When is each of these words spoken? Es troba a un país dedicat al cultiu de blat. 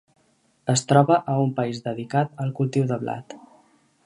Es 0.73 0.83
troba 0.91 1.19
a 1.33 1.37
un 1.43 1.53
país 1.61 1.83
dedicat 1.89 2.43
al 2.47 2.57
cultiu 2.61 2.91
de 2.95 3.03
blat. 3.05 3.41